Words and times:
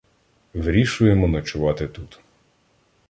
Вирішуємо 0.53 1.27
ночувати 1.27 1.87
тут. 1.87 2.19